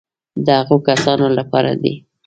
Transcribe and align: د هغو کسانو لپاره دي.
د 0.45 0.47
هغو 0.59 0.77
کسانو 0.87 1.27
لپاره 1.37 1.71
دي. 1.81 1.93